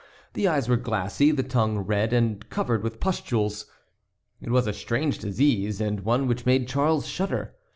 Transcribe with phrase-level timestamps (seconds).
[0.33, 3.67] The eyes were glassy, the tongue red and covered with pustules.
[4.41, 7.53] It was a strange disease, and one which made Charles shudder.